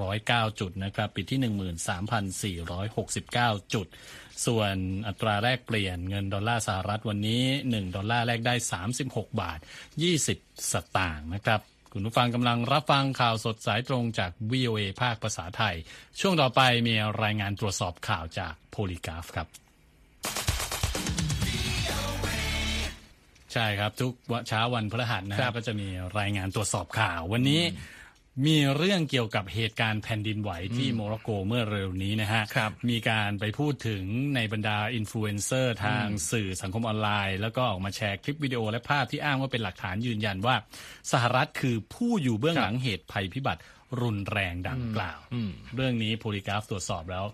[0.01, 1.41] 209 จุดนะครับปิดที่
[2.67, 3.87] 13,469 จุด
[4.47, 4.75] ส่วน
[5.07, 8.55] อัตราแลกเปลี่ยนเงินดอลลาร์สหรัฐวันนี้ 1 ดอลลาร์แลกได้
[8.95, 9.59] 36 บาท
[10.15, 11.63] 20 สตางค์นะครับ
[11.99, 15.77] คุณผู้ฟังกำลังรับฟังข่าวสดสายตรงจาก VOA ภาคภาษาไทย
[16.21, 19.47] ช่วงต่อไปมีรายงานตรวจสอบข่าวจากโพลีกราฟครับ
[23.53, 24.13] ใช่ครับ ทุก
[24.49, 27.63] เช้าวันพฤหัสนะคครัรับบก็จะมีรายงานตรวจสอบข่าววันนี้
[28.45, 34.03] มีเรื่องเกี่ยวกับเหตุการณ์แผ่นดินไหวที่โมร็อกโกเมื่อเร็วนี้นะฮะครับมีการไปพูดถึง
[34.35, 40.57] ในบรรดาอินฟลูเอนเซอร์ทางสื่อสังคมออนไลน์ แล้วก็ออกมาแชร์คลิปวิดีโอและภาพที่อ้างว่าเป็นหลักฐานยืนยันว่า
[41.13, 43.63] สหรัฐคือผู้อยู่เบื้องหลังเหตุภัยพิบัติ
[44.03, 45.19] รุนแรงดังกล่าว
[45.77, 47.25] เรื่องนี้โพลิกราฟตรวจสอบแล้ว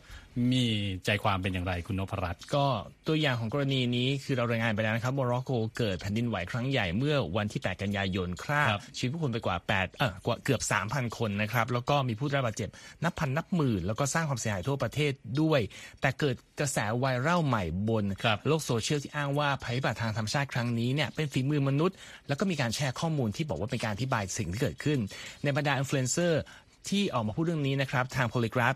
[0.52, 0.66] มี
[1.04, 2.66] ใจความเป็นอย่างไรคุณนพรัตน์ก็
[3.06, 12.70] ตัวอย่างของกรณีนี้คือเรารายงานไปแล้วนะครับโมร็อกโกเกิดแผ่นดินไหวครั้งใหญ่เมื่อวันที่ 8 กันยายนฆ่าครับชีวิตผู้คนไปกว่า8เออกว่าเกือบ 3,000 คนนะครับ แล้วก็มีผู้ได้รับบาดเจ็บ
[13.04, 15.60] นับพันนับหมื่น แล้วก็สร้างความเสียหายทั่วประเทศด้วย
[16.00, 21.96] แต่เกิดกระแสไวรัลใหม่บนครับโลกโซเชียลที่อ้างว่าภัยพิบัติทางธรรมชาติครั้งนี้เนี่ยเป็นฝีมือมนุษย์
[22.28, 24.98] แล้วก็มีการแชร์ข้อมูลที่บอกว่าเป็นการอธิบายสิ่งที่เกิดขึ้น
[25.42, 26.42] ในบรรดาอินฟลูเอนเซอร์
[26.90, 28.74] ที่ออกมาพูดเรื่องนี้นะครับทางโพลิกราฟ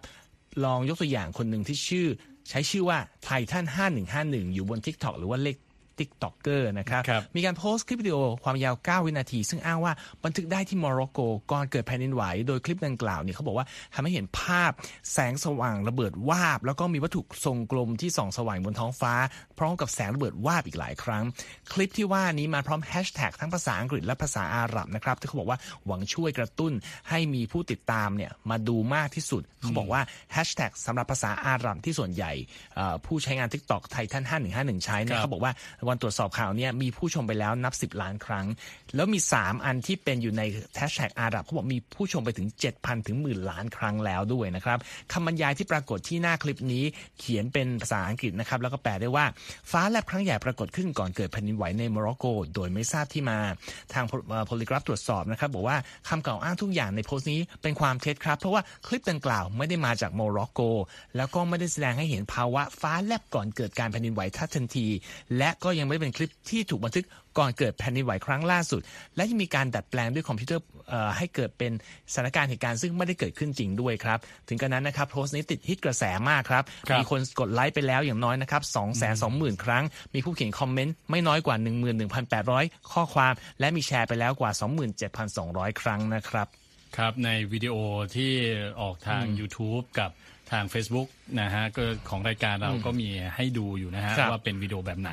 [0.64, 2.06] ลองยกตัวอย่างคนหนึ่งที่ชื่อ
[2.48, 3.64] ใช้ชื่อว่าไททัน
[4.10, 5.56] 5151 อยู่บน TikTok หรือว่าเรียก
[5.98, 9.92] TikToker นะครับครับ มีการโพสต์คลิปวิดีโอความยาว 9 วินาที ซึ่งอ้างว่า
[10.24, 11.20] บันทึกได้ที่โมร็อกโก
[11.52, 14.70] ก่อนเกิดแผ่นดินไหว โดยคลิปดังกล่าวเนี่ยเขาบอกว่าทำให้เห็นภาพ
[15.12, 19.12] แสงสว่างระเบิดวาบ แล้วก็มีวัตถุทรงกลมที่ส่องสว่างบนท้องฟ้า
[19.58, 21.24] พร้อมกับแสงระเบิดวาบอีกหลายครั้ง
[21.72, 26.72] คลิปที่ว่านี้มาพร้อมแฮชแท็กทั้งภาษาอังกฤษและภาษาอาหรับนะครับที่เขาบอกว่าหวังช่วยกระตุ้น
[27.10, 30.00] ให้มีผู้ติดตามเนี่ยมาดูมากที่สุด เขาบอกว่า
[30.32, 32.32] แฮชแท็กสำหรับภาษาอาหรับที่ส่วนใหญ่
[32.76, 35.52] เอ่อผู้ใช้งาน TikTok ไททัน5151 ใช้ครัเนี่ยบเขาบอกว่า
[35.88, 38.46] วันตรวจสอบข่าวเนี่ยมีผู้ชมไปแล้วนับ 10 ล้านครั้ง
[38.94, 40.42] แล้วมี 3 อันที่เป็นอยู่ใน
[40.76, 44.78] แฮชแท็กอาหรับเขาบอกมีผู้ชมไปถึง 7,000 ถึงหมื่นล้านครั้งแล้วด้วยนะครับ
[45.12, 46.84] คำบรรยายที่ปรากฏที่หน้าคลิปนี้
[47.20, 49.24] เขียนเป็นภาษาอังกฤษนะครับแล้วก็แปลได้ว่า
[49.70, 53.38] ฟ้าแลบครั้งใหญ่ปรากฏขึ้นก่อนเกิดแผ่นดินไหวในโมร็อกโก โดยไม่ทราบที่มา
[53.92, 54.04] ทาง
[54.46, 55.76] โพลิกราฟตรวจสอบนะครับบอกว่า
[56.08, 60.60] คำกล่าวอ้างทุกอย่างในโพสต์นี้เป็นความเท็จครับเพราะว่าคลิปดังกล่าวไม่ได้มาจากโมร็อกโก
[61.16, 64.88] แล้วก็ไม่ได้แสดงให้เห็นภาวะฟ้าแลบก่อนเกิดการแผ่นดินไหวทันที
[65.38, 67.04] และก็ยังไม่ได้เป็นคลิปที่ถูกบันทึก
[67.38, 68.80] ก่อนเกิดแผ่นดินไหวครั้งล่าสุด
[69.16, 71.72] และยังมีการดัดแปลงด้วยคอมพิวเตอร์เอ่อให้เกิดเป็น
[72.12, 79.84] สถานการณ์เหตุการณ์ซึ่งไม่ได้เกิดขึ้นจริงด้วยครับ ถึงกระนั้นนะครับโพสต์นี้ติดฮิตกระแสมากครับครับ มีคนกดไลค์ไปแล้วอย่างน้อยนะครับ2 2 0 0 0 0 ครั้ง
[80.14, 81.56] มีผู้เขียนคอมเมนต์ไม่น้อยกว่า
[82.24, 84.52] 11,800 ข้อความ และมีแชร์ไปแล้วกว่า
[85.16, 86.48] 27,200 ครั้งนะครับ
[86.96, 87.76] ครับในวิดีโอ
[88.16, 88.32] ที่
[88.80, 90.10] ออกทาง YouTube กับ
[90.52, 91.08] ทาง Facebook
[91.40, 95.10] นะฮะก็ของรายการเราก็มีให้ดูอยู่นะฮะครับว่าเป็นวิดีโอแบบไหน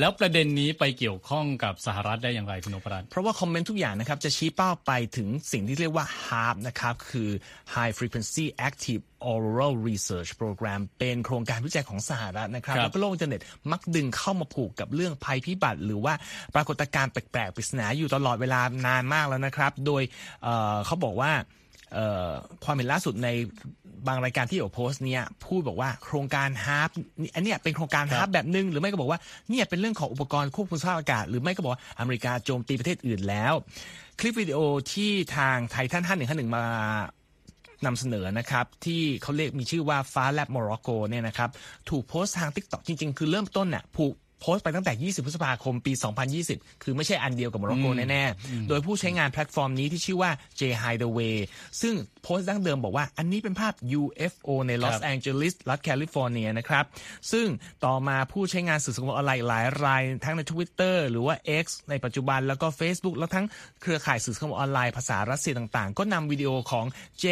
[0.00, 7.30] แล้วประเด็นนี้ไปเกี่ยวข้องกับสหรัฐได้อย่างไรคุณนพรัตน์เพราะว่าคอมเมนต์ทุกอย่างนะครับ จะชี้เป้าไปถึงสิ่งที่เรียกว่า HARP นะครับ คือ
[7.74, 13.40] High Frequency Active Oral Research Program เป็นโครงการวิจัยของสหรัฐนะครับครับแล้วก็โลกอินเทอร์เน็ต
[13.72, 16.14] มักดึงเข้ามาผูกกับเรื่องภัยพิบัติ หรือว่า
[16.54, 20.02] ปรากฏการณ์แปลกๆปริศนาอยู่ตลอดเวลานานมากแล้วนะครับ โดย
[20.42, 21.48] เอ่อเขาบอกว่าเอ่อ
[22.64, 23.28] ความเห็นล่าสุดใน
[24.08, 26.90] บางรายการที่เขาโพสต์เนี่ยพูดบอกว่าโครงการฮาร์ป
[27.34, 33.54] อันเนี้ยเป็นโครงการฮาร์ปแบบหนึ่งหรือไม่ก็บอกว่าเนี่ยเป็นเรื่องของอุปกรณ์ควบคุมสภาพอากาศ หรือไม่ก็บอกว่าอเมริกาโจมตีประเทศอื่นแล้ว
[34.18, 34.58] คลิปวิดีโอ
[34.92, 36.64] ที่ทางไททันท่านหนึ่งท่านหนึ่งมา
[37.86, 41.50] นำเสนอนะครับ ที่เขาเรียกมีชื่อว่าฟ้าแลบโมร็อกโกเนี่ยนะครับ
[41.90, 45.92] ถูกโพสต์ทาง TikTok จริง ๆ คือเริ่มต้นน่ะถูก โพสต์ไปตั้งแต่ 20 พฤษภาคมปี
[46.38, 51.36] 2020 คือไม่ใช่อันเดียวกับโมร็อกโกแน่ๆ โดยผู้ใช้งานแพลตฟอร์มนี้ที่ชื่อว่า J Hideaway
[51.80, 56.84] ซึ่งโพสต์ดั้งเดิมบอกว่าอันนี้เป็นภาพ UFO ในลอสครับแองเจลิสรัฐแคลิฟอร์เนียนะครับ
[57.32, 57.46] ซึ่ง
[57.84, 63.46] ต่อมาผู้ใช้งานสื่อสังคมออนไลน์หลายราย ทั้งใน Twitter หรือว่า X ในปัจจุบันแล้วก็ Facebook แล้วทั้ง
[63.82, 66.86] เครือข่ายสื่อสังคมออนไลน์ภาษารัสเซียต่างๆ ก็นำวิดีโอของ
[67.22, 67.24] J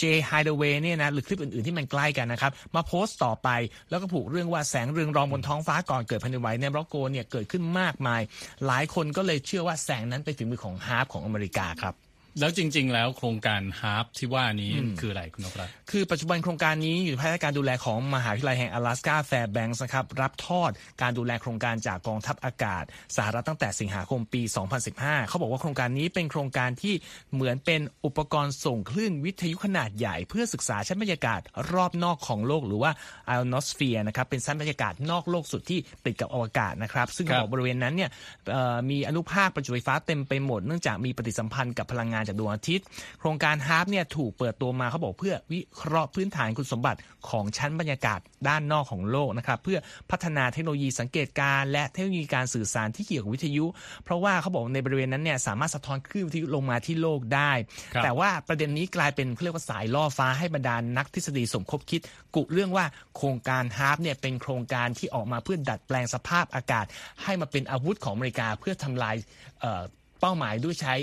[0.00, 3.48] J Hideaway เนี่ยนะหรือคลิปอื่นๆที่มันใกล้กันนะครับมาโพสต์ต่อไป
[3.90, 8.20] แล้วก็ผูกเรื่องว่าแสงเรืองรองบนท้องฟ้าก่อนเกิดแผ่นดินไหวในโมร็อกโกเนี่ยเกิดขึ้นมากมาย
[8.66, 11.94] หลายคนก็เลยเชื่อว่าแสงนั้นเป็นฝีมือของฮาร์ปของอเมริกาครับ
[12.40, 20.70] แล้วจริง ๆ แล้วโครงการฮาร์ปที่ว่านี้คืออะไรคุณนพรัตน์คือปัจจุบันโครงการนี้อยู่ภายใต้การดูแลของมหาวิทยาลัยแห่งอะแลสกาแฟร์แบงค์นะครับรับทอด
[21.02, 22.84] การดูแลโครงการจากกองทัพอากาศ
[23.16, 24.42] สหรัฐตั้งแต่สิงหาคมปี
[24.86, 26.94] 2015 เขาบอกว่าโครงการนี้เป็นโครงการที่
[27.34, 31.40] เหมือนเป็นอุปกรณ์ส่งคลื่นวิทยุขนาดใหญ่ เพื่อศึกษาชั้นบรรยากาศ
[31.72, 32.90] รอบนอกของโลกหรือว่า
[33.34, 38.10] ionosphere นะครับเป็นชั้นบรรยากาศนอกโลกสุดที่ติดกับอวกาศนะครับซึ่งครับเขาบอกบริเวณนั้นเนี่ย
[38.50, 42.84] เอ่อมีอนุภาคประจุไฟฟ้าเต็มไปหมดเนื่องจากมีปฏิสัมพันธ์กับพลังงานจากดวงอาทิตย์
[43.20, 49.78] โครงการฮาร์ปเนี่ยถูกเปิดตัวมาเขาบอกเพื่อวิเคราะห์พื้นฐานคุณสมบัติของชั้นบรรยากาศด้านนอกของโลกนะครับเพื่อ
[50.10, 53.66] พัฒนาเทคโนโลยีสังเกตการณ์และเทคโนโลยีการสื่อสารที่เกี่ยวกับวิทยุ
[54.04, 57.52] เพราะว่าเขาบอกในบริเวณนั้นเนี่ยสามารถสะท้อนคลื่นวิทยุลงมาที่โลกได้
[57.94, 62.00] ครับแต่ว่าประเด็นนี้กลายเป็นเขาเรียกว่าสายล่อฟ้าให้บรรดานักทฤษฎีสมคบคิด
[62.34, 62.84] กุเรื่องว่า
[63.16, 66.86] โครงการฮาร์ปเนี่ยเป็นโครงการที่ออกมาเพื่อดัดแปลงสภาพอากาศ
[67.22, 69.14] ให้มาเป็นอาวุธของอเมริกาเพื่อทำลาย
[69.60, 69.82] เอ่อ
[70.20, 70.94] เป้าหมายด้วยใช้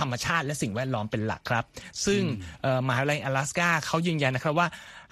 [0.00, 1.64] ธรรมชาติและสิ่งแวดล้อมเป็นหลักครับ
[2.06, 2.22] ซึ่ง
[2.62, 4.68] เอ่อมหาวิทยาลัย阿拉斯กาเขายืนยันนะครับว่า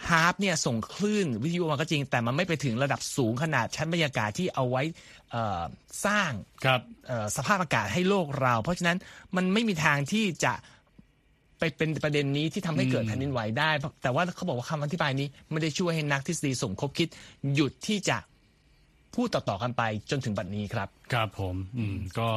[0.08, 4.82] ฮาร์ปเนี่ยส่งคลื่นวิทยุมาก็จริง แต่มันไม่ไปถึงระดับสูงขนาดชั้นบรรยากาศที่เอาไว้
[5.30, 5.62] เอ่อ
[6.06, 6.32] สร้าง
[6.64, 8.98] ครับ เอ่อสภาพอากาศให้โลกเรา เพราะฉะนั้น
[9.36, 10.52] มันไม่มีทางที่จะ
[11.58, 13.70] ไปเป็นประเด็นนี้ที่ทำให้เกิดแผ่นดินไหวได้
[14.02, 17.08] แต่ว่าเขาบอกว่าคำอธิบายนี้ไม่ได้ช่วยให้นักทฤษฎีสมคบคิด
[17.54, 18.16] หยุดที่จะ
[19.15, 22.29] พูดต่อๆกันไปจนถึงบัดนี้ครับ ครับผมอืมก็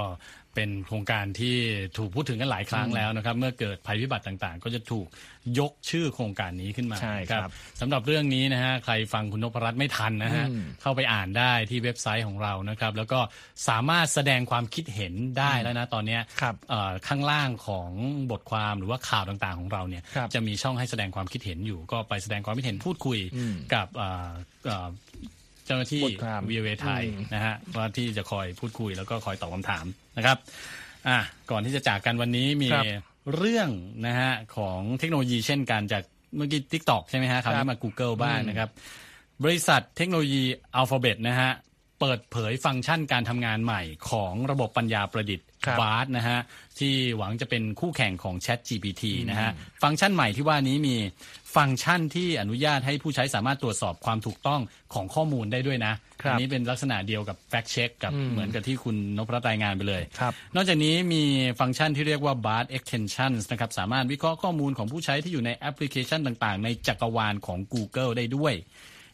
[0.55, 1.57] เป็นโครงการที่
[1.99, 5.07] ถูกพูดถึงกันหลายครั้งแล้วนะครับ เมื่อเกิดภัยพิบัติต่างๆ ก็จะถูก
[5.59, 10.47] ยกชื่อโครงการนี้ขึ้นมาใช่ครับสำหรับเรื่องนี้นะฮะใครฟังคุณนพรัตน์ไม่ทันนะฮะ
[10.83, 13.21] เข้าไปอ่านได้ที่เว็บไซต์ของเรานะครับ แล้วก็
[13.69, 17.91] สามารถแสดงความคิดเห็นได้แล้วนะตอนเนี้ยครับเอ่อข้างล่างของ
[18.31, 23.19] บทความหรือว่าข่าวต่างๆของเราเนี่ยครับจะมีช่องให้แสดงความคิดเห็นอยู่ ก็ไปแสดงความคิดเห็นพูดคุย
[23.75, 23.87] กับ
[25.69, 29.85] เอ่อเอ่อเจ้าหน้าที่บทความวีเอไทยอืมนะฮะว่าที่จะคอยพูดคุยแล้วก็คอยตอบคำถาม
[30.19, 30.37] นะครับ
[31.09, 31.19] อะ
[31.51, 32.85] ก่อนที่จะจากกันวันนี้มีครับ
[33.37, 33.69] เรื่อง
[34.07, 36.03] นะฮะของเทคโนโลยีเช่นกันจาก
[36.37, 38.69] เมื่อกี้ t ิ k t o k ใช่ไหมฮะคราวครันี้บมา Google บ้างนะครับ
[39.45, 40.43] บริษัทเทคโนโลยี
[40.81, 41.51] Alphabet นะฮะ
[42.01, 46.39] เปิดเผยฟังก์ชันการทำงานใหม่ของระบบปัญญาประดิษฐ์ครับ BART นะฮะ
[46.79, 49.51] ที่หวังจะเป็นคู่แข่งของ Chat GPT นะฮะ
[49.83, 50.97] ฟังก์ชันใหม่ที่ว่านี้มี
[51.57, 54.61] ฟังก์ชันที่อนุญาตให้ผู้ใช้สามารถตรวจสอบความถูกต้อง
[54.95, 61.23] ของข้อมูลได้ด้วยนะครับอันี้เป็นลักษณะเดียวกับ Fact Check กับเหมือนกับที่คุณนพรัตน์รายงานไปเลยครับนอกจากนี้มี
[61.61, 68.55] ฟังก์ชันที่เรียกว่า BART Extensions นะครับสามารถวิเคราะห์ข้อมูลของผู้ใช้ที่อยู่ในแอปพลิเคชันต่างๆ ในจักรวาลของ Google ได้ด้วย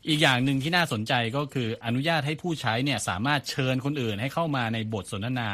[0.09, 5.49] อีกอย่างหนึ่งที่น่าสนใจก็คืออนุญาตให้ผู้ใช้เนี่ยสามารถเชิญคนอื่นให้เข้ามาในบทสนทนา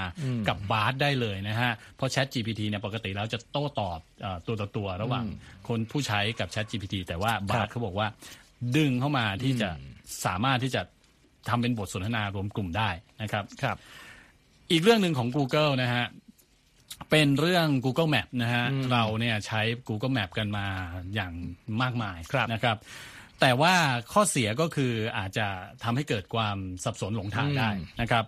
[0.49, 5.25] กับบาร์ได้เลยนะฮะ เพราะ Chat GPT เนี่ยปกติแล้วจะโต้ตอบเอ่อตัวต่อตัวระหว่าง
[5.69, 8.09] คนผู้ใช้กับ Chat GPT แต่ว่าบาร์เขาบอกว่า
[8.77, 9.69] ดึงเข้ามาที่จะ
[10.25, 10.83] สามารถที่จะ
[11.49, 12.91] ทำเป็นบทสนทนารวมกลุ่มได้
[13.23, 13.77] นะครับครับ
[14.71, 16.05] อีกเรื่องหนึ่งของ Google นะฮะ
[17.11, 20.67] เป็นเรื่อง Google Map นะฮะเราเนี่ยใช้ Google Map กันมา
[21.15, 21.33] อย่าง
[21.83, 22.77] มากมายครับนะครับ
[23.41, 23.75] แต่ว่า
[24.13, 25.47] ข้อเสียก็คืออาจจะ
[25.85, 28.27] ทำให้เกิดความสับสนหลงทางได้นะครับ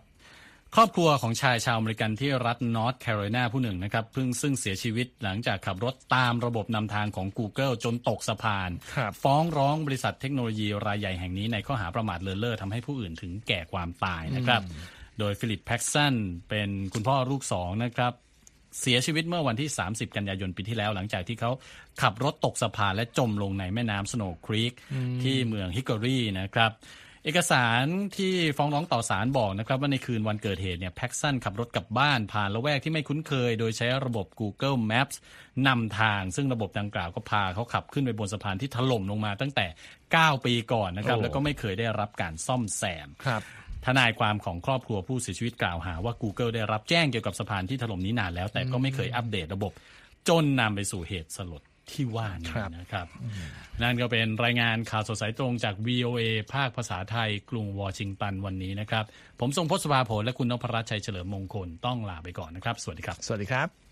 [0.77, 14.63] ครอบครัวของชายชาวอเมริกันที่รัฐนอร์ทแคโรไลนาผู้หนึ่งนะครับเพิ่งซึ่งเสียชีวิตหลังจากขับรถตามระบบนำทางของ Google จนตกสะพานครับฟ้องร้องบริษัทเทคโนโลยีรายใหญ่แห่งนี้ในข้อหาประมาทเลินเล่อทำให้ผู้อื่นถึงแก่ความตายนะครับ
[15.19, 16.15] โดยฟิลิปแพ็กซัน
[16.49, 18.13] เป็นคุณพ่อลูกสองนะครับ
[18.81, 21.51] เสียชีวิตเมื่อวันที่ 30 กันยายนปีที่แล้ว หลังจากที่เขา
[22.03, 24.73] ขับรถตกสะพานและจมลงในแม่น้ำสโนว์ครีก
[25.23, 26.73] ที่เมืองฮิกกอรีนะครับ
[27.25, 27.85] เอกสาร
[28.17, 35.17] ที่ฟ้องร้องต่อศาลบอกนะครับว่าในคืนวันเกิดเหตุเนี่ยแพ็กซันขับรถกลับบ้านผ่านละแวกที่ไม่คุ้นเคย โดยใช้ระบบ Google Maps
[35.67, 39.67] นำทาง ซึ่งระบบดังกล่าวก็พาเขาขับขึ้นไปบนสะพานที่ถล่มลงมาตั้งแต่
[40.07, 43.43] 9 ปีก่อนนะครับโอ้แล้วก็ไม่เคยได้รับการซ่อมแซมครับ
[43.87, 49.73] ทนายความของครอบครัวผู้เสียชีวิตกล่าวหาว่า Google ได้รับแจ้งเกี่ยวกับสะพานที่ถล่มนี้นานแล้ว แต่ก็ไม่เคยอัปเดตระบบ
[50.29, 53.07] จนนำไปสู่เหตุสลดที่ว่านี้ครับนะครับ
[53.83, 56.23] นั่นก็เป็นรายงานข่าวสดสายตรงจาก VOA
[56.55, 59.05] ภาคภาษาไทย กรุงวอชิงตันวันนี้นะครับ
[59.41, 63.92] ผมทรงพศภาผลและคุณนพรัชชัยเฉลิมมงคลต้องลาไปก่อนนะครับ สวัสดีครับ สวัสดีครับ